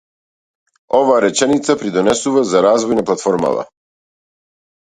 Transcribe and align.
Оваа 0.99 1.19
реченица 1.25 1.77
придонесува 1.83 2.43
за 2.55 2.65
развој 2.67 2.99
на 3.01 3.07
платформава. 3.11 3.67